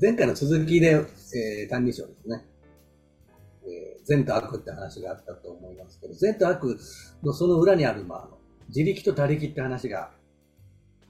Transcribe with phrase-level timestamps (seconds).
[0.00, 2.44] 前回の続きで、えー、歎異抄ですね。
[3.64, 6.78] えー、善と悪って話があったと思いますけど、善と悪
[7.22, 8.28] のその裏にある、まあ、
[8.68, 10.10] 自力と他力って話が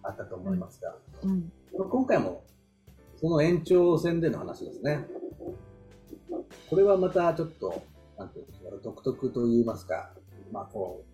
[0.02, 2.44] あったと思いますが、うん、今回も
[3.20, 5.06] その延長線での話ですね。
[6.70, 7.82] これはまたちょっと、
[8.16, 10.12] なんていうんですか、独特と言いますか、
[10.52, 11.04] まあこ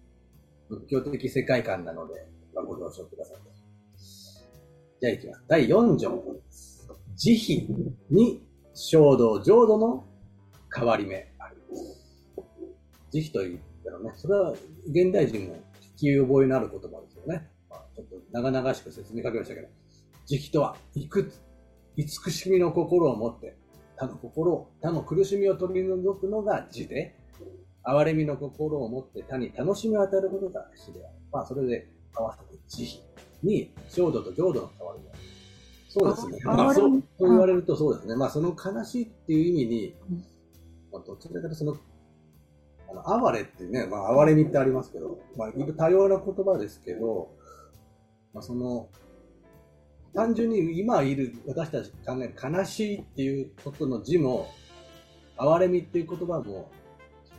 [0.71, 3.39] う、仏教的世界観なので、まあ、ご了承ください。
[5.01, 5.45] じゃあいきます。
[5.49, 6.23] 第4条。
[7.17, 7.69] 慈悲
[8.11, 8.43] に
[8.75, 10.05] 衝動、浄土の
[10.75, 12.01] 変わり目あります。
[13.11, 14.53] 慈悲と言ったらね、それは
[14.89, 15.55] 現代人も
[15.97, 17.49] 聞き覚えのある言葉ですよね。
[17.71, 19.69] まあ、ちょっと長々しく説明書きましたけど、
[20.27, 21.41] 慈悲とは、いくつ、
[21.97, 23.57] 慈しみの心を持って、
[23.97, 27.17] 他の心、他の苦しみを取り除くのが慈で、
[27.85, 31.15] 憐れみの心を持って他に楽しみを与えることが死である。
[31.31, 35.14] まあ、それで合わせて慈悲に、浄土と浄土の変わり目。
[35.95, 36.41] そうですね。
[36.45, 38.17] まあ、そう、そう言われるとそうですね。
[38.17, 39.95] まあ、その悲しいっていう意味に、
[40.93, 41.77] まあ、どちらかというとその、
[42.91, 47.31] あの、哀れってね、まあ、哀れみってありますけど、まあ、多様な言葉ですけど、
[48.33, 48.89] まあ、その、
[50.15, 54.49] 単純に今いる私たち考える悲しいっていうことの字も、
[55.37, 56.71] 哀れみっていう言葉も、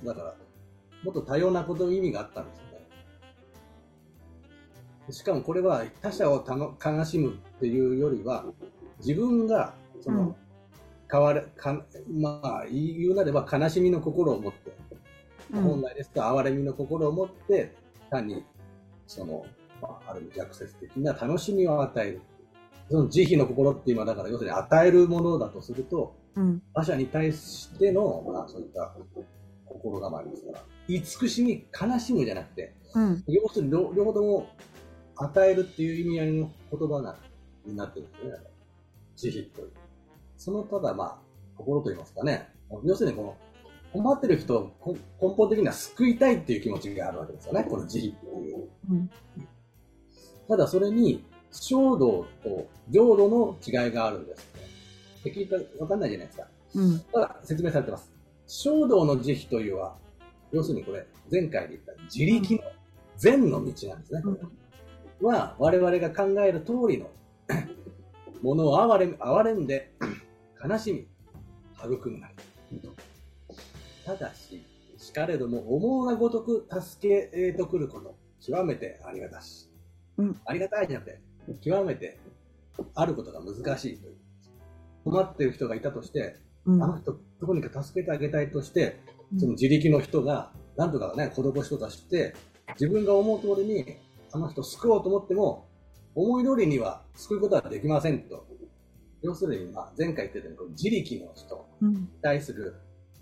[0.06, 0.36] だから、
[1.04, 2.75] もっと多様なこと意味があったんですよね。
[5.10, 8.46] しかもこれは他者をたの悲しむっていうよりは、
[9.00, 10.36] 自分が、その、うん、
[11.12, 14.74] 変わる、かまあ、言うなれば悲しみの心を持って、
[15.54, 17.76] うん、本来ですと哀れみの心を持って、
[18.10, 18.44] 単に、
[19.08, 19.46] その、
[19.82, 22.22] まあ、ある意味逆説的な楽しみを与える。
[22.90, 28.94] その慈悲の心って今だから要するに与えるものだとすると、うん、他者に対しての、まあ、そういった
[29.66, 34.50] 心構えですから慈しみ悲しむじゃなくて、うん、要するに両方とも
[35.18, 37.16] 与えるっていう意味合いの言葉な
[37.66, 38.32] になってるんですね
[39.16, 39.72] 慈悲という
[40.38, 41.18] そのただまあ
[41.58, 42.50] 心といいますかね
[42.84, 43.38] 要するにこの
[43.94, 49.10] 困ってる人を根本的には救いたいっていう気持ちがあるわけですよねこの慈悲っていう、うん、
[50.50, 54.56] ただそれに衝動と浄土の違いがあるんです
[55.30, 56.48] って聞いたらわかんないじゃないですか。
[56.76, 57.00] うん。
[57.00, 58.12] ただ説明されてます。
[58.48, 59.96] 衝動の慈悲というは、
[60.52, 62.62] 要するにこれ、前回で言った自力の
[63.18, 64.22] 善の道なんですね。
[64.24, 64.40] うん、
[65.22, 67.10] は、我々が考える通りの
[68.42, 69.94] ものを哀れ哀れんで、
[70.64, 71.08] 悲しみ、
[71.78, 72.36] 育むなり。
[74.06, 74.64] ただし、
[74.98, 79.70] しかれども、思うがごとく助けとくること、極めてありがたし。
[80.18, 81.22] うん、ありがたいじゃなくて、
[81.62, 82.18] 極めて
[82.94, 84.16] あることが難しいという。
[85.04, 89.00] 困っている人がいたとして、うん、あの人、どこにか助けてあげたいとして、
[89.38, 92.34] その自力の人が、なんとかね、施しとかして、
[92.80, 93.98] 自分が思う通りに、
[94.36, 95.70] あの人救おうと思っても、
[96.14, 98.46] 思い通りには救うことはできませんと。
[99.22, 102.76] 要するに、まあ、前回言ってたように、自力の人に対する、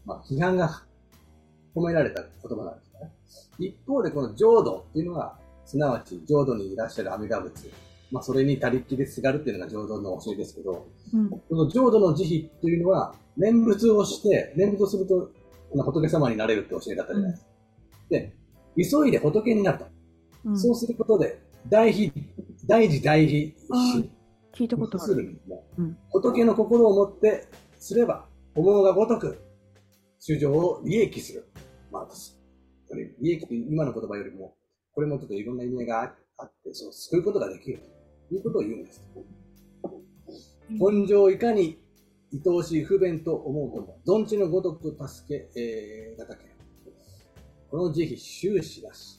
[0.05, 0.81] まあ、批判が
[1.75, 3.11] 込められた言葉なんですね。
[3.59, 7.71] 一方で、この浄土っていうのは、すなわち浄土にいらっしゃる阿弥陀仏
[8.11, 15.29] まあ、それに他力ですがるっていうのが浄土の教えですけど、うん、この浄土の慈悲っていうのは、念仏をして、念仏をすると
[15.75, 17.49] 仏様になれるって教えだったじゃないですか。
[18.09, 18.33] うん、で、
[18.75, 19.92] 急いで仏になった。
[20.45, 22.11] うん、そうすることで、大悲、
[22.65, 23.53] 大慈大悲
[24.53, 25.15] 聞いたことある。
[25.15, 25.41] る
[25.77, 27.47] うん、仏の心を持って
[27.79, 29.39] すれば、思うがごとく、
[30.19, 31.47] 衆生を利益する。
[31.91, 32.07] まあ、
[33.21, 34.55] 利益って今の言葉よりも、
[34.93, 37.79] これもちょっといろんな意味があって、そう救うことができる。
[38.31, 39.03] いうことを言うんです。
[40.69, 41.79] 根性いかに
[42.33, 46.45] 愛おしい不便と思うとも、どんちのごとく助け、えー、がたけ。
[47.69, 49.17] この慈悲終始だし、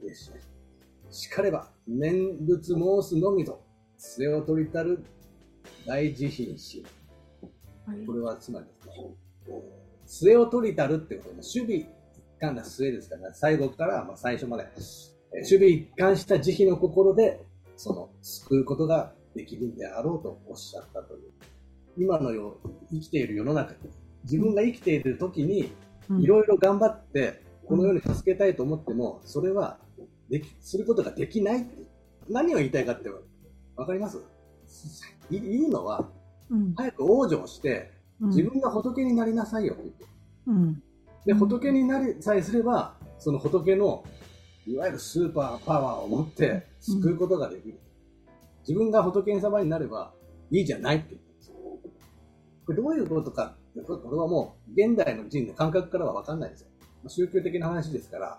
[0.00, 0.40] ですね。
[1.10, 3.62] しかれば、念仏申すのみと、
[3.96, 5.04] 末を取りたる
[5.86, 6.84] 大慈悲心。
[8.06, 9.14] これはつまりですね、
[10.06, 11.86] 末を取りたるってことで、守備一
[12.38, 14.66] 貫な末ですから、ね、最後からまあ最初まで、
[15.32, 17.40] 守備一貫した慈悲の心で
[17.76, 21.30] その救うことができるんであろうとおっしゃったという。
[21.96, 22.58] 今のよ
[22.90, 23.78] 生きている世の中に、
[24.24, 25.72] 自分が生きている時に、
[26.20, 29.78] いろいろ頑張って、この世に助けたいと思っても、それは
[30.28, 31.86] でき、することができないって。
[32.28, 33.08] 何を言いたいかって、
[33.74, 34.18] わかります？
[35.30, 36.10] 言うのは、
[36.50, 37.90] うん、早く往生して、
[38.20, 40.04] 自分が仏になりなさいよって言って。
[40.48, 40.82] うん、
[41.24, 44.04] で、仏になりさえすれば、その仏の
[44.66, 47.80] いわゆるスーパーパワーを持って救うことができる。
[48.60, 50.12] 自分が仏様になれば
[50.50, 51.54] いいじゃないって言ったんですよ。
[52.66, 56.68] これどういうことかって、これはもう現代の人の感覚からは分かんないですよ。
[57.08, 58.38] 宗教的な話ですから、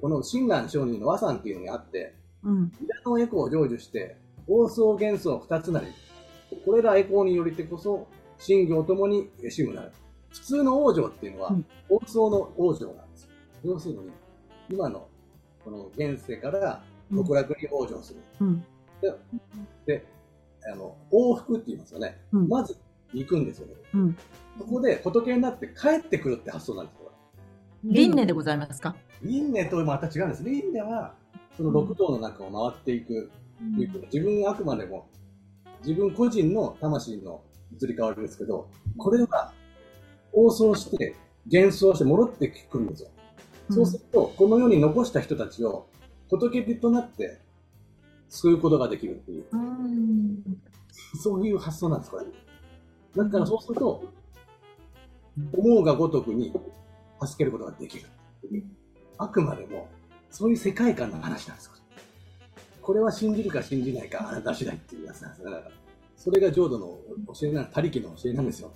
[0.00, 2.72] この親鸞上人の和算っていうのがあって、うん、
[3.04, 4.16] のエコを成就して、
[4.48, 5.86] 妄想幻想二つなり、
[6.64, 8.06] これら栄光によりてこそ、
[8.38, 9.92] 信行ともに死むなる。
[10.30, 13.30] 普通の王女っていうのはうん、王相の王女なんですよ。
[13.64, 14.10] 要するに、
[14.70, 15.08] 今の、
[15.64, 16.82] この現世から
[17.14, 18.20] 極楽に往生する。
[18.40, 18.64] うん。
[19.86, 20.06] で、
[20.72, 22.18] あの、往復って言いますよね。
[22.32, 22.48] うん。
[22.48, 22.76] まず
[23.12, 23.74] 行くんですよね。
[23.94, 24.16] うん。
[24.58, 26.99] そこで仏になって帰ってくるって発想なんですよ。
[27.84, 28.94] 輪廻でございますか？
[29.22, 30.44] 輪廻とまた違うんです。
[30.44, 31.14] 輪廻は、
[31.56, 33.30] その六道の中を回っていく。
[34.12, 35.06] 自分あくまでも、
[35.84, 37.42] 自分個人の魂の
[37.78, 39.52] 移り変わりですけど、これは、
[40.32, 41.14] 応想して、
[41.50, 43.10] 幻想して戻ってくるんですよ。
[43.70, 45.86] そうすると、この世に残した人たちを
[46.28, 47.38] 仏となって
[48.28, 50.42] 救うことができるっていう、うん。
[51.22, 52.24] そういう発想なんです、これ。
[53.22, 54.04] だからそうすると、
[55.52, 56.52] 思うがごとくに
[57.26, 58.06] 助けることができる。
[59.18, 59.88] あくまでも、
[60.30, 61.72] そういう世界観の話なんですよ。
[62.80, 65.50] これは信じるか信じないかあなた次第っていうやつなんですね。
[65.50, 65.70] だから
[66.16, 66.98] それが浄土の
[67.40, 68.72] 教えな、他力の教えなんですよ。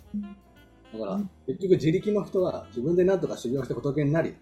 [0.92, 4.34] だから、結局自力の人は自分で何とか修行して仏になり、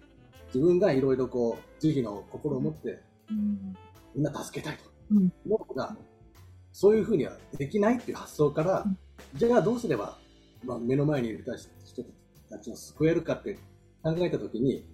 [0.47, 3.01] 自分がいろいろこう、慈悲の心を持って、
[4.15, 4.85] みんな助けたいと。
[5.11, 5.97] うん思うが、
[6.73, 8.99] そういうふうにはできないっていう発想から、うん
[9.35, 10.19] じゃあどうすれば、
[10.65, 11.45] まあ、目の前にいる
[11.85, 12.03] 人
[12.51, 13.59] たちを救えるかって
[14.03, 14.85] 考えたときに、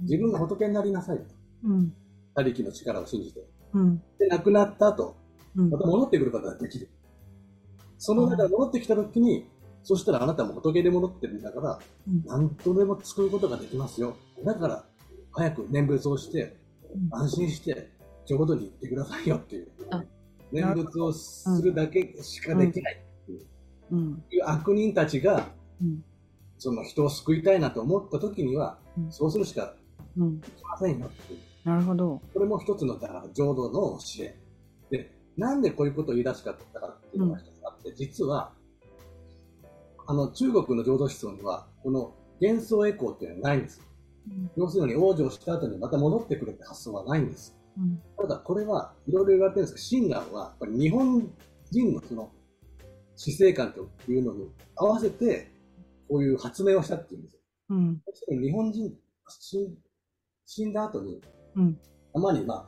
[0.00, 1.24] 自分が仏になりなさいと。
[1.64, 1.92] うん。
[2.34, 3.44] 他力の力を信じて。
[3.72, 4.02] うん。
[4.18, 5.16] で、亡くなった後、
[5.56, 6.88] うんまた戻ってくることができる。
[7.98, 9.48] その中で戻ってきたときに、
[9.82, 11.78] そしたらあなたも仏で戻ってるんだから、
[12.08, 14.16] うん何とでも救うことができますよ。
[14.44, 14.84] だから、
[15.32, 16.56] 早く念仏をして、
[16.94, 17.90] うん安心して、
[18.26, 20.04] 浄土に行ってくださいよっていうあ。
[20.52, 23.02] 念仏をするだけしかできない
[23.92, 24.24] うん。
[24.30, 25.48] いう悪人たちが、
[25.80, 26.04] うん
[26.58, 29.74] その人を救いたいなと思った時には、うんそうするしか
[30.16, 30.40] うん。
[30.40, 31.40] できませんよっていう。
[31.64, 32.20] なるほど。
[32.32, 34.38] これも一つのだから浄土の教え。
[34.90, 38.52] で、なんでこういうことを言い出しかったかっていうのが一つあって、実は、
[40.06, 43.82] あの、中国の浄土思想には、この幻想エコーっていうのはないんです。
[44.56, 47.56] 要するに往生した後にまた戻ってくるって発想はないんです。
[47.78, 48.00] うん。
[48.16, 51.30] ただこれはいろいろ言われてるんですけど、親鸞はやっぱり日本
[51.70, 52.30] 人のその
[53.16, 55.50] 死生観というのに合わせて、
[56.08, 57.40] こういう発明をしたっていうんですよ。
[57.70, 58.00] うん。
[58.28, 58.92] 日本人、
[59.28, 59.74] 死ん
[60.44, 61.20] 死んだ後に、
[61.56, 61.78] うん。
[62.12, 62.66] たまにまあ、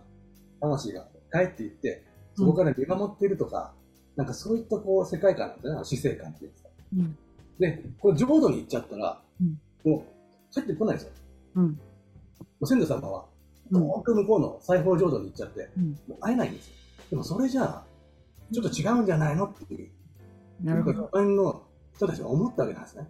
[0.61, 2.05] 魂が帰っていって、
[2.35, 3.73] そこから見守っているとか、
[4.17, 6.57] なんかそういったこう世界観なんだよね、死生観っていうか。
[6.97, 7.17] うん。
[7.59, 11.13] で、これ浄土に行っちゃったら、うんもう帰ってこないんですよ。
[11.57, 11.81] うん。
[12.61, 13.25] ご先祖様は、
[13.71, 16.75] うん遠く向こうの西方浄土に行っちゃって、うんもう会えないんですよ。
[17.11, 17.85] でもそれじゃあ、
[18.53, 19.91] ちょっと違うんじゃないのっていう、
[20.63, 21.05] なるほど。
[21.05, 21.63] 一般の
[21.95, 23.07] 人たちが思ったわけなんですね。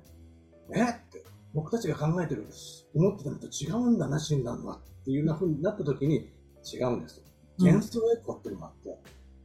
[0.74, 1.24] えって、
[1.54, 2.46] 僕たちが考えてる、
[2.94, 4.76] 思ってたのと違うんだな、死んだのは。
[4.76, 6.30] っていうふうになった時に、
[6.64, 7.22] 違うんですと。
[7.22, 7.28] うん
[7.60, 8.96] 幻想エコーっていうのがあって、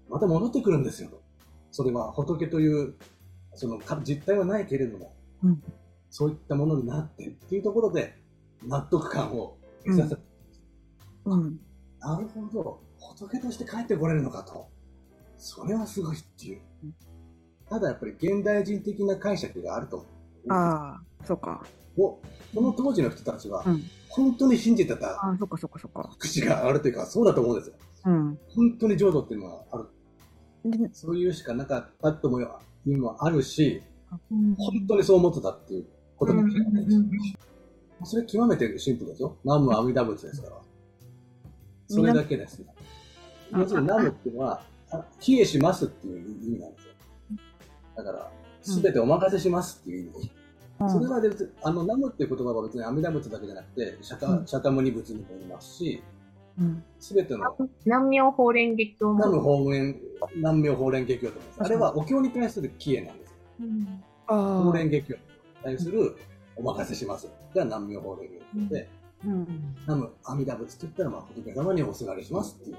[0.08, 1.20] また戻ってくるんですよと。
[1.72, 2.94] それは仏という、
[3.56, 5.64] そのか実体はないけれども、うん
[6.16, 8.16] そういったものになってっていうところで、
[8.68, 10.16] 納得感を得させ
[11.26, 11.60] うん。
[12.00, 14.70] なるほど、仏として帰ってこれるのかと。
[15.38, 16.62] それはすごいっていう。
[17.68, 20.54] ただやっぱり現代人的な解釈があると思う。
[20.54, 21.64] ああ、そうか。
[21.98, 22.20] お
[22.56, 23.84] この当時の人たちはう、ん。
[24.10, 26.16] 本当に信じてたああ、そっかそっかそっか。
[26.20, 27.76] 口があるというか、そうだと思うんですよ。
[28.06, 28.40] うん。
[28.56, 30.78] 本当に浄土っていうのはある。
[30.78, 33.82] で、そういうしかなかったともいうのはあるし、
[34.30, 35.88] うん本当にそう思ってたっていう
[36.18, 37.10] ことも聞いてないですうん
[38.06, 39.38] それ極めてシンプルですよ。
[39.44, 40.58] 南無阿弥陀仏ですから。
[41.88, 42.64] それだけです
[43.52, 46.94] 要するに南無っていうのは、あ帰依しますっていう意味なんですよ。
[47.96, 50.32] だから、すべてお任せしますっていう意味。
[50.90, 56.04] それは別に、あの、南無っていう言葉は別に阿弥陀仏だけじゃなくて、釈うん迦釈迦牟尼仏にも言いますし、
[56.60, 56.84] うん。
[57.00, 59.40] すべての南無法蓮華経南。
[59.40, 60.00] 法蓮、
[60.36, 61.40] 南無法蓮華経と。
[61.60, 63.36] あれはお経に対する帰依なんですよ。
[64.28, 64.74] あ法あ。
[64.74, 65.20] 蓮華経に
[65.64, 66.16] 対する
[66.56, 67.28] お任せします。
[67.56, 68.90] が南無法蓮華経で、
[69.26, 69.76] うん。
[69.88, 72.78] 南無阿弥陀仏って言ったら、まあ、仏様におすがりしますっていう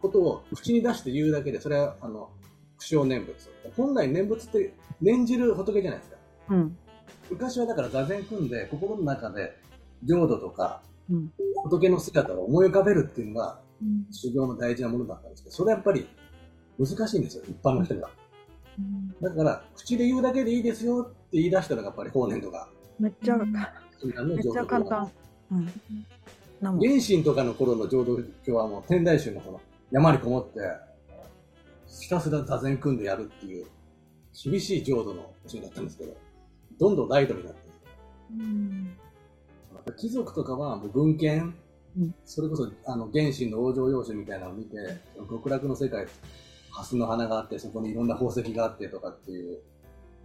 [0.00, 2.30] ことを口に出して言うだけで、それは、あの、
[2.78, 3.50] 不詳念仏。
[3.76, 6.16] 本来念仏って念じる仏じゃないですか。
[6.50, 6.78] うん。
[7.30, 9.56] 昔はだから座禅組んで、心の中で
[10.04, 11.32] 浄土とかうん。
[11.64, 13.60] 仏の姿を思い浮かべるっていうのが
[14.10, 16.06] 修行の大事なものだったんですけど、それはやっぱり
[16.78, 18.10] 難しいんですよ、一般の人には。
[19.22, 25.10] だから、口で言うだけでいいですよって言い出したのがやっぱり法然とか、めっちゃ、めっちゃ簡単。
[25.50, 25.66] うん。
[26.60, 29.60] 原神とかの頃の浄土教はもう天台宗のこの
[29.90, 30.60] 山にこもって、
[31.86, 33.66] ひたすら座禅組んでやるっていう
[34.44, 36.16] 厳しい浄土の教えだったんですけど、
[36.78, 37.58] どんどんライトになって
[39.74, 41.54] やっぱ貴族とかはもう文献、
[41.96, 44.76] うんそれこそあの原神の往生要旨みたいなのを見て、
[45.30, 46.06] 極楽の世界
[46.70, 49.60] 蓮の花があって、そこにいろんな宝石があってとかっていう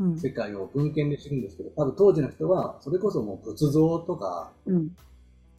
[0.01, 0.17] うん。
[0.17, 4.89] 世界を文献で知るんですけど、多分当時の人は、それこそもう仏像とか、うん。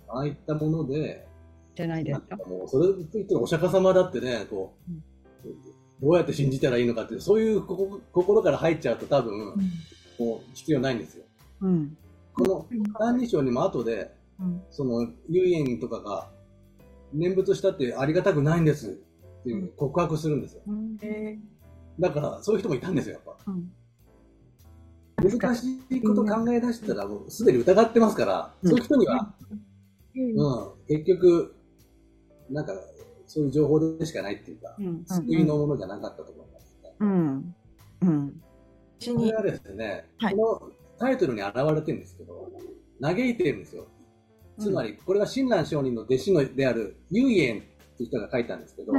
[0.09, 1.27] ああいったもので、
[1.75, 2.37] じゃないですか。
[2.47, 4.75] もう、それと言ってお釈迦様だってね、こ
[5.45, 5.49] う、
[6.03, 9.55] どうやって信じたらいいのかってそういう心から入っちゃうと多分、
[10.19, 11.25] もう必要ないんですよ。
[11.61, 11.97] うん。
[12.35, 12.67] この
[12.99, 14.63] 「歎異抄」にも後で、うん。
[14.71, 16.31] その遊園とかが
[17.13, 18.99] 念仏したってありがたくないんです
[19.41, 20.63] っていう告白するんですよ。
[21.03, 21.39] え
[21.99, 23.53] だからそういう人もいたんですよ、やっぱ。
[23.53, 23.73] うん。
[25.23, 29.35] 難しいこと考え出したらもうすでに疑ってますから、うんそういう人には、
[30.17, 31.55] うんうん、結局、
[32.51, 32.73] なんか
[33.27, 35.05] そういう情報でしかないっていうか、うん。
[35.07, 36.95] 救いのものじゃなかったと思いますね。
[37.01, 37.55] うん。
[38.03, 38.43] うん。
[39.03, 42.49] 私にこれはですね、はいこのタイトルに現れてるんですけど、
[43.01, 43.89] 嘆いてるんですよ。
[44.61, 48.93] つまり、これは親鸞上人の弟子のである遊園っていう人が書いたんですけど、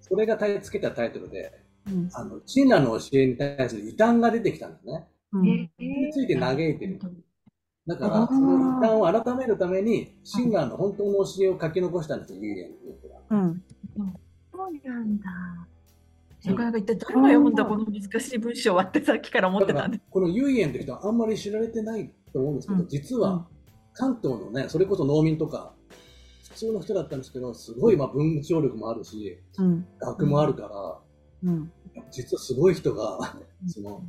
[0.00, 1.52] それがつけたタイトルで、
[1.86, 2.08] うん。
[2.12, 5.06] あの、親鸞の教えに対する異端が出てきたんですね。
[5.32, 5.42] うん。
[5.42, 5.70] に
[6.12, 6.98] ついて嘆いてる。
[7.86, 13.20] だから、その異端を改めるために、親鸞の本当の教えを書き残したんですよ、遊園っていう人が。
[13.30, 13.62] うん。
[14.52, 15.24] そうなんだ。
[16.46, 20.00] なかなか一体誰が読むんだ、この難しい文章はってさっきから思ってたんで。
[20.10, 23.46] この遊園って人はあんまり知られてないと思うんですけど、うん実は
[23.94, 25.74] 関東のね、それこそ農民とか、
[26.50, 29.86] 普通の人だったんですけど、すごいまあ文章力もあるし、うん。
[29.98, 31.00] 学もあるか
[31.42, 31.72] ら、うん。
[32.10, 33.18] 実はすごい人が、
[33.66, 34.02] その、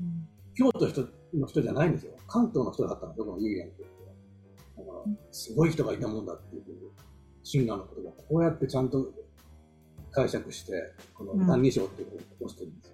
[0.56, 2.12] 京都人の人じゃないんですよ。
[2.28, 3.84] 関東の人だったんですよ、この遊園って。
[3.84, 6.64] だから、すごい人がいたもんだっていう
[7.44, 9.10] 親鸞の言葉をこうやってちゃんと
[10.18, 12.94] 解釈して、このうん歎異抄っていうのを残してるんですよ。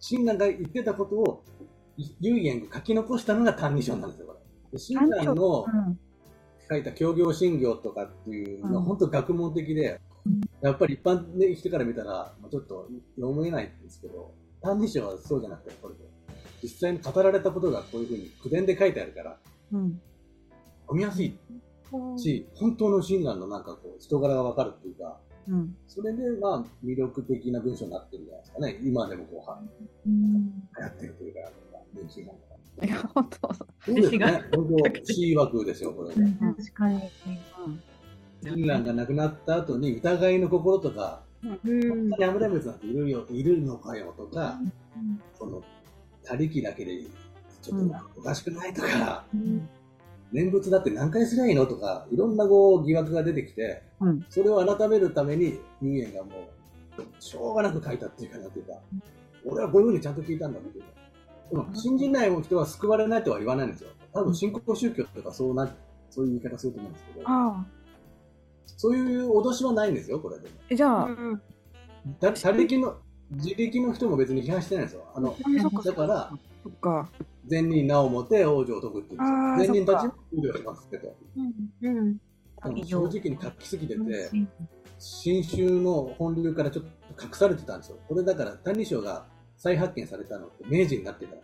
[0.00, 1.44] 親鸞が言ってたことを、
[2.20, 4.38] 遊園が書き残したのが歎異抄なんですよ、これ。
[4.72, 5.98] で親鸞のうん。
[6.66, 10.00] 書いた教行信行とかっていうのはうん本当学問的で、
[10.62, 16.00] やっぱり一般の人から見たら、まあちょっと読めないんですけど、歎異抄はそうじゃなくて、これで
[16.62, 19.38] 実際に語られたことがこういうふうに口伝で書いてあるから、
[19.72, 20.00] うん。
[20.86, 21.36] 読みやすい
[22.16, 25.76] し、本当の親鸞のなんかこう人柄がわかるっていうか、うん。
[25.86, 28.78] それでまあ魅力的な文章になってるんじゃないですかね。
[28.82, 29.60] 今でもこうは
[30.06, 31.40] うん流行ってるというか、
[31.94, 32.32] 人気が。
[32.82, 33.54] いや、本当。
[33.54, 34.42] そうですね。
[34.54, 36.36] 本当、C 枠ですよ、これね。
[36.40, 37.00] うん確かに。
[38.42, 44.58] 親鸞が亡くなった後に疑いの心とか、うん本当にアムラムツなんているよ、いるのかよとか、
[45.38, 45.62] その、
[46.24, 47.02] 他力だけで、
[47.62, 49.68] ちょっとおかしくないとか、うん
[50.34, 54.26] 念仏だって何回すりゃいいのとか、いろんなこう疑惑が出てきて、うん。
[54.28, 56.48] それを改めるために、遊園がも
[56.98, 58.74] う、しょうがなく書いたっていうかなんていうか、
[59.46, 60.90] 俺はこういうふうにちゃんと聞いたんだっていうか。
[61.50, 63.90] でも、信じない人は救われないとは言わないんですよ。
[64.12, 65.72] 多分、信仰宗教とかそうな、
[66.10, 67.66] そういう言い方すると思うんですけど、ああ。
[68.76, 70.54] そういう脅しはないんですよ、これでも。
[70.68, 71.40] え、じゃあ、うん
[72.20, 72.96] 他他力の、
[73.30, 75.04] 自力の人も別に批判してないんですよ。
[75.14, 75.36] あの、
[75.84, 76.32] だから、
[76.64, 77.08] そっか。
[77.46, 79.74] 善人名をもて王女を解くっていうんですよ。
[79.74, 82.18] 善人たちそも王女をしますけど、うんうん
[82.86, 84.48] 正直に書きすぎてて、うん
[84.98, 86.84] 新宗の本流からちょっ
[87.14, 87.98] と隠されてたんですよ。
[88.08, 91.42] これだから、歎異抄が再発見されたのって明治になってから。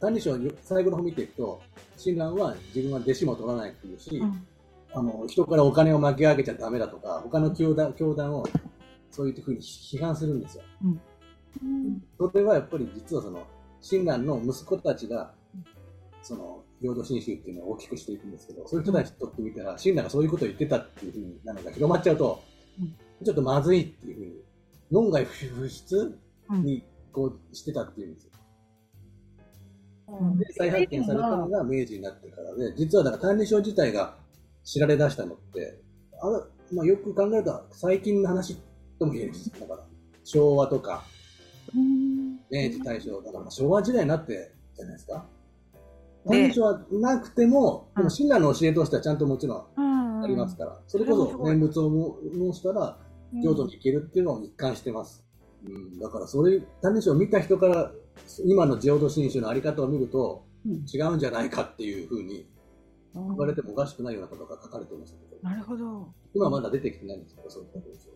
[0.00, 1.60] 歎異抄に最後の方見ていくと、
[1.96, 4.46] 親鸞は自分は弟子も取らないっていうし、うん
[4.94, 8.44] あの、人からお金を巻き上げちゃダメだとか、他の教団教団を
[9.10, 10.64] そういうふうに批判するんですよ。
[10.84, 11.00] うん
[12.18, 13.46] それはやっぱり実はその、
[13.80, 15.34] 親鸞の息子たちが、
[16.22, 22.42] その、領土侵襲っていうのを大きくしていくんですけど、そういう人たちにとってみたら、親鸞がそういうことを言ってたっていうふうになのが広まっちゃうと、
[23.24, 24.32] ちょっとまずいっていうふうに、
[24.90, 26.18] 論外不出
[26.50, 28.30] にこうしてたっていうんですよ。
[30.08, 34.16] うんで、再発見されたのが明治になってからで、実はだから歎異抄自体が
[34.64, 35.80] 知られ出したのって、
[36.20, 38.58] あれ、まあ、よく考えると最近の話
[38.98, 39.50] とも言えるんです。
[39.58, 39.86] だから、
[40.24, 41.04] 昭和とか、
[42.50, 45.24] 明治、大正、だからまあ昭和時代になってじゃないですか。
[46.26, 50.24] ね歎異抄はなくても、うんでも親鸞の教えとしてはちゃんともちろんうん。
[50.24, 52.98] ありますから、それこそ念仏を申したら、
[53.42, 55.24] 浄土に行けるっていうのを一貫してます。
[55.64, 57.90] うん、だからそれ、歎異抄を見た人から、
[58.44, 62.46] 今の浄土真宗のあり方を見ると、うん違うんじゃないかっていうふうに
[63.14, 66.08] うん言われてもおかしくないようなことが書かれてましたけど、なるほど。
[66.34, 68.10] 今はまだ出てきてないんですけど、そういった文章。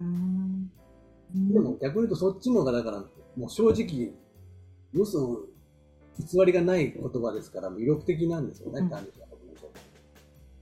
[0.00, 0.70] うん。
[1.52, 2.98] でも逆に言うとそっちの方がだから、
[3.36, 4.12] もう正直、
[4.92, 5.46] 嘘、
[6.18, 9.70] 偽りがない言葉ですから魅力的なんですよね、うん歎異抄の文章。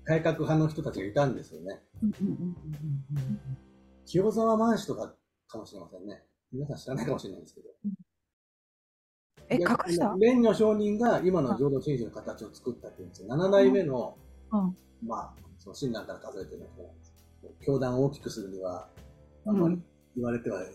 [0.04, 1.80] 改革派の人たちがいたんですよね。
[4.04, 5.14] 清沢満氏とか
[5.46, 6.22] かもしれませんね。
[6.52, 7.68] 皆さん知らないかもしれないですけど。
[9.48, 10.10] え、で隠した？
[10.10, 13.28] 蓮如上人が今の浄土真宗の形を作ったっていうんですよ。
[13.28, 14.16] 7代目の、
[14.52, 17.14] うんまあ、その親鸞から数えてる人なんです。
[17.64, 18.88] 教団を大きくするには、
[19.46, 19.80] あんまり
[20.16, 20.66] 言われてはい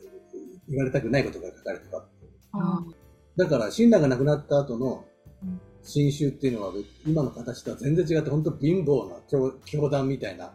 [0.69, 2.06] 言われたくないことが書かれてた。
[3.39, 5.05] あだから、親鸞が亡くなった後の
[5.43, 5.61] うん。
[5.83, 6.73] 新宗っていうのは、
[7.05, 10.53] 今の形とは全然違って、本当貧乏な教教団みたいな、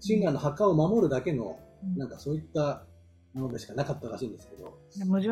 [0.00, 1.96] 親鸞の墓を守るだけの、うん。
[1.96, 2.82] なんかそういった
[3.32, 5.28] ものでしかなかったらしいんですけど、で矛盾、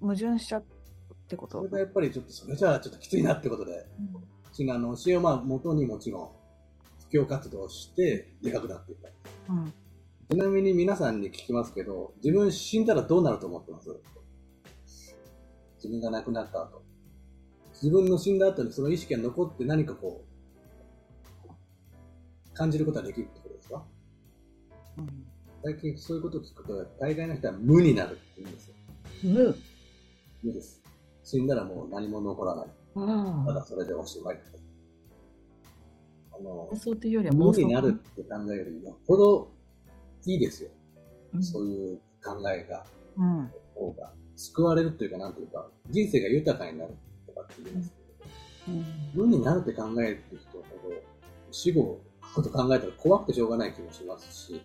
[0.00, 0.64] 矛盾しちゃうっ
[1.26, 1.58] てこと？
[1.58, 3.86] それがやっぱりちょっと、それじゃあちょっときついなってことで、
[4.52, 6.28] 親鸞の教えをまあ元にもちろん、
[7.08, 9.08] 布教活動をして、でかくなっていった。
[9.52, 9.72] うん。
[10.30, 13.88] ちなみに皆さんに聞きますけど、自分死んだらどうなると思ってます？
[15.82, 16.82] 自分が亡くなった後。
[17.72, 20.22] 自分の死んだ後にその意識が残って何かこ
[21.46, 21.50] う、
[22.52, 23.82] 感じることができるってことですか？
[24.98, 25.26] うん
[25.62, 28.74] 最近そういうことを聞くと、大概の人は無になるって言うんですよ。
[29.24, 29.56] 無。
[30.42, 30.82] 無です。
[31.22, 32.66] 死んだらもう何も残らない。
[32.96, 34.58] あただそれでおしまいって。
[36.32, 37.34] あの妄、想というよりは。
[37.34, 39.50] 無になるって考えるよりよっぽど
[40.24, 40.70] いいですよ。
[41.34, 42.86] うんそういう考えが。
[43.18, 43.50] うん。
[43.74, 46.94] 方が救われるというか、なんというか、人生が豊かになる
[47.26, 47.92] とかって言います
[48.64, 48.78] けど、
[49.14, 50.94] 無になるって考える人ほど、
[51.50, 54.62] 死後のこと考えたら怖くてしょうがない気もしますし、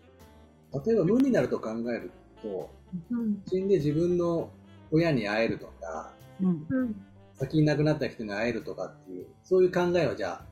[0.85, 2.69] 例えば無になると考えると、
[3.11, 3.41] うん。
[3.47, 4.49] 死んで自分の
[4.91, 6.65] 親に会えるとか、うん。
[6.69, 6.95] うん。
[7.33, 10.45] 先に亡くなった人に会えるとかっていう、そういう考えはじゃあ、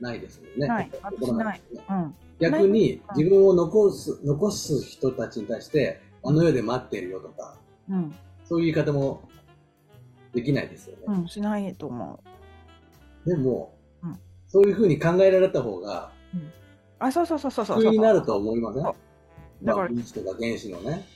[0.00, 0.66] ないですもんね。
[0.68, 2.14] ない心の中にねうん。
[2.40, 7.56] 逆に自分を残す、残す人たちに対して、あの世で待ってるよとか、
[7.90, 8.14] うん。
[8.48, 9.28] そういう言い方も
[10.32, 11.02] できないですよね。
[11.06, 11.28] うん。
[11.28, 12.20] しないと思
[13.26, 13.28] う。
[13.28, 14.18] でも、うん
[14.50, 16.10] そういうふうに考えられた方が、
[16.98, 17.76] あ、そうそうそうそうそう。
[17.76, 18.82] 普通になると思いません？
[18.82, 18.94] そうまあ、
[19.62, 21.06] だから分子とか原子のね、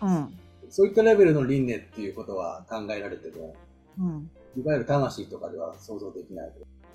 [0.00, 0.38] うん。
[0.70, 3.54] そういったレベルの輪廻っていうことは考えられても、
[3.98, 4.30] うん。
[4.56, 6.52] いわゆる魂とかでは想像できない。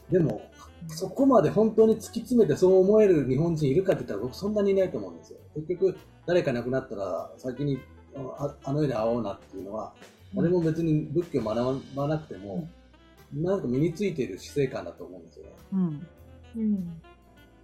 [0.10, 0.42] でも、
[0.88, 5.40] そこまで本当に突き詰めてそう思える日本人いるかって言ったら僕そんなにいないと思うんですよ。
[5.54, 5.96] 結局、
[6.26, 7.80] 誰か亡くなったら先に
[8.16, 9.94] ああの世で会おうなっていうのは、
[10.36, 12.68] 誰も別に仏教を学ばなくても、
[13.34, 15.52] なんか身についている死生観だと思うんですよね。
[15.74, 16.08] うん。
[16.56, 17.02] うん。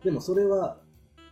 [0.03, 0.77] でもそれは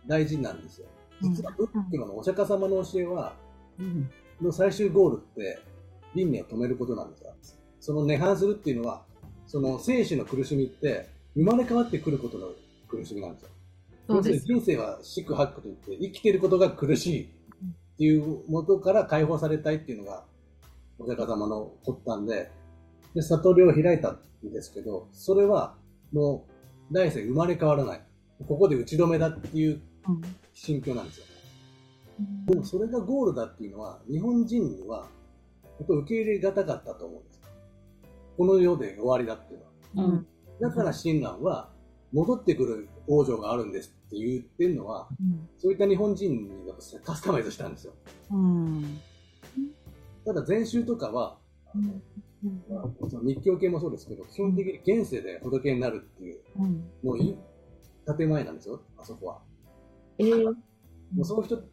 [0.06, 0.86] 大事なんですよ。
[0.86, 3.34] うん実は仏教のお釈迦様の教えは、
[3.78, 4.08] うん
[4.40, 5.58] の最終ゴールって
[6.14, 7.34] 輪廻を止めることなんですよ。
[7.80, 9.02] その涅槃するっていうのは、
[9.46, 12.50] その生死の苦しみって生まれ変わってくることの
[12.86, 13.48] 苦しみなんですよ。
[14.08, 17.28] そうです人生は四苦八苦といって生きていることが苦しい
[17.98, 20.22] っていう元から解放されたいっていうのが
[21.00, 22.48] お釈迦様の発端で、
[23.12, 25.74] で、悟りを開いたんですけど、それは
[26.12, 26.46] も
[26.90, 28.02] う来世生まれ変わらない。
[28.46, 30.22] ここで打ち止めだっていううん。
[30.54, 31.26] 心境なんですよ。
[32.46, 35.08] でもそれがゴールだっていうのは、日本人には、
[35.80, 37.40] やっぱ受け入れがたかったと思うんです。
[38.36, 39.60] この世で終わりだっていう
[39.96, 40.08] のは。
[40.12, 40.26] うん
[40.60, 41.70] だから親鸞は、
[42.12, 45.48] 戻ってくる王女があるんですって言ってるのは、うん。
[45.58, 46.72] そういった日本人に
[47.04, 47.94] カスタマイズしたんですよ。
[48.30, 49.00] うん。
[50.24, 51.38] ただ禅宗とかは、
[51.74, 52.02] うん。
[53.10, 56.84] その密教系もそうですけど、基本的に現世で仏になるっていう、うん。
[57.02, 57.36] もうい
[58.16, 59.42] 建前なんですよ、あそこは。
[60.18, 60.54] えー
[61.14, 61.64] もうその人、仏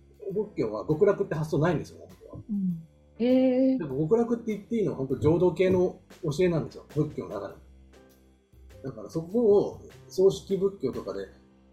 [0.58, 2.43] 教は極楽って発想ないんですよ、本当は。
[2.50, 2.88] うん。
[3.19, 7.56] えー極楽って言っていいのは本当浄土系の教えなんですよ、仏教の中で。
[8.86, 11.26] だからそこを葬式仏教とかで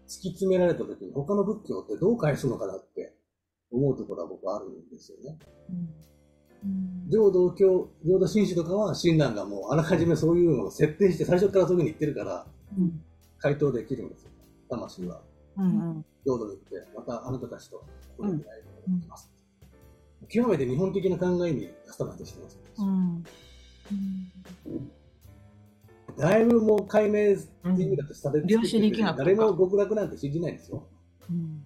[0.07, 3.13] 突き詰められた時に他の仏教ってどう返すのかなって
[3.71, 5.37] 思うところは僕はあるんですよね。
[7.09, 12.47] 浄土教、浄土真宗とかは親鸞がもうあらかじめそういうのを設定して最初からそういうふうに言ってるから
[12.77, 13.03] うん。
[13.37, 14.31] 回答できるんですよ。
[14.69, 15.21] 魂は
[15.57, 16.05] うん。
[16.25, 17.85] 浄土に行ってまたあなたたちとこ
[18.17, 19.31] こに出会いができます。
[20.29, 22.59] 極めて日本的な考えにカスタマイズしてます。
[22.79, 23.23] うん。
[26.17, 30.87] だいぶもう解明っていう意味だとされて量子力学誰も極楽なんて信じないんですよ。
[31.29, 31.65] うん。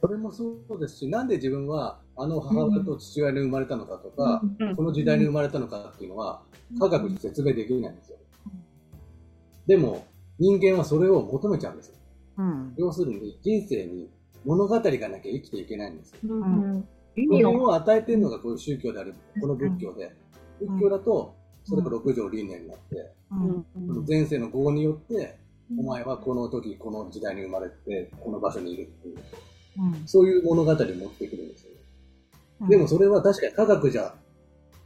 [0.00, 6.42] それもそうですし、なんで自分はあの母親と父親に生まれたのかとか、うんこの時代に生まれたのかっていうのは、
[6.78, 8.18] 科学に説明できないんですよ。
[9.66, 10.06] でも、
[10.38, 11.94] 人間はそれを求めちゃうんですよ。
[12.38, 12.74] うん。
[12.76, 14.10] 要するに、人生に
[14.44, 16.18] 物語がなきゃ生きていけないんですよ。
[16.24, 16.88] うん。
[17.16, 20.14] 意味をを与えてるのがこういう宗教である、この仏教で。
[20.60, 24.06] 仏教だと、それが六条輪廻になって、うん。
[24.06, 25.38] 前世の業によって、
[25.78, 29.16] お前はこの時、この時代に生まれて、この場所にいるっていう、
[29.78, 30.06] うん。
[30.06, 31.70] そういう物語を持ってくるんですよ
[32.60, 32.68] ね。
[32.68, 34.14] でもそれは確かに科学じゃ、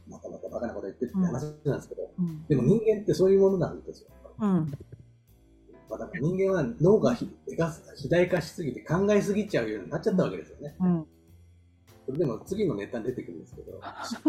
[0.07, 2.45] またまたバカなこと言ってって話なんですけど、うん。
[2.47, 4.09] でも人間ってそういうものなんですよ。
[4.39, 4.71] うん。
[5.89, 10.75] まあ、だから人間は脳がひが肥大化しすぎて考えすぎちゃうようになっちゃったわけですよね。
[10.79, 11.07] うん。
[12.09, 13.79] それでも次のネタに出てくるんですけど、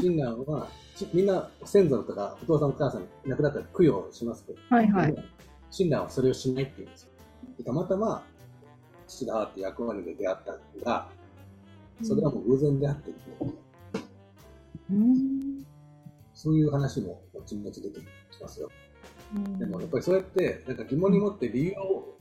[0.03, 5.14] 親鸞は、ちみんな先祖とかお父さんお母さん亡くなったら供養しますけど、はいはい。
[5.71, 7.09] 親鸞はそれをしないって言うんですよ。
[7.57, 8.23] でたまたま、
[9.07, 11.09] 父だって役割で出会ったが、
[12.03, 13.12] それはもう偶然であって、
[14.90, 15.64] うん。
[16.35, 18.71] そういう話も後々出てきますよ。
[19.35, 22.19] うんでもやっぱりそうやってなんか疑問に持って理由を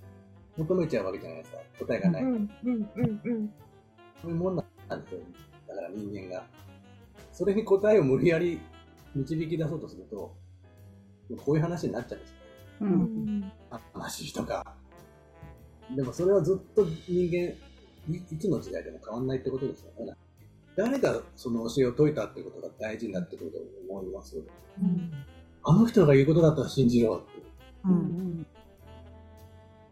[0.57, 1.57] 求めちゃうわけじゃないですか。
[1.79, 2.23] 答えがない。
[2.23, 3.53] うんうんうんうん。
[4.21, 4.61] そういうもんな
[4.95, 5.19] んですよ。
[5.79, 6.45] だから人間が。
[7.31, 8.59] それに答えを無理やり
[9.15, 10.35] 導き出そうとすると、
[11.37, 12.35] こういう話になっちゃうんですよ。
[12.81, 12.85] う。
[12.85, 12.91] うん
[13.39, 13.51] ん。
[13.93, 14.75] 話とか。
[15.95, 17.55] でもそれはずっと人間、
[18.13, 20.13] いいつの時代でも変わんないってことですよね。
[20.75, 23.57] 誰がその教えを説いたってことが大事になってくると
[23.89, 24.37] 思います。
[24.37, 25.11] うん。
[25.63, 27.47] あの人が言うことだったら信じようって。
[27.85, 28.45] うん。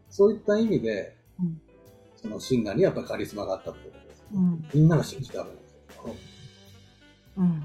[0.09, 1.61] そういった意味で、うん
[2.19, 4.25] その親鸞にやっぱりカリスマがあったってことです。
[4.33, 4.67] うん。
[4.73, 5.66] みんなが信じたわけです
[7.37, 7.61] うん。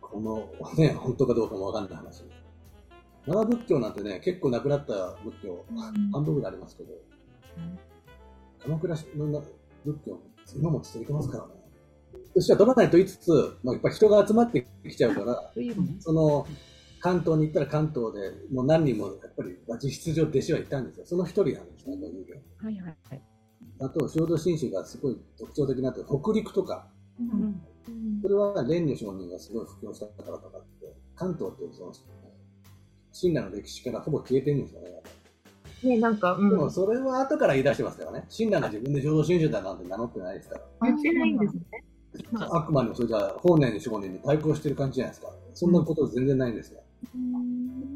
[0.00, 2.24] このね、本当かどうかもわかんない話。
[3.26, 5.64] 奈良仏教なんてね、結構なくなった仏教、
[6.12, 6.92] 半分ぐらいありますけど、
[8.60, 9.44] 鎌倉の
[9.84, 10.20] 仏教、
[10.56, 11.50] 今も続いてますからね。
[12.34, 13.30] そしては取らないと言いつつ、
[13.62, 15.52] まあ、やっぱ人が集まってきちゃうから。
[16.00, 16.46] その、
[17.00, 21.06] 関東に行ったら関東でもう何人もやっぱり実質上弟子はいたんですよ。
[21.06, 23.22] その一人なんですね、こはいはいはい。
[23.80, 26.95] あと、浄土真宗がすごい特徴的なって、北陸とか、うん。
[28.22, 31.92] それは蓮如上人がすごい布教したからとかって、関東ってその、
[33.12, 35.02] 親鸞の歴史からほぼ消えてるんですよね。
[35.82, 36.50] ね、なんか、うん。
[36.50, 38.24] でもそれは後から言い出してますからね。
[38.28, 40.88] 親鸞が自分で浄土真宗だなんて名乗ってないですから。
[40.88, 41.62] 言ってないんですね。
[42.50, 45.32] あくまでもそれじゃあ、法然上人に対抗してる感じじゃないですか。
[45.54, 46.80] そんなこと全然ないんですよ。
[47.14, 47.95] うん